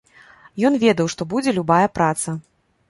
[0.69, 2.29] Ён ведаў, што будзе любая праца.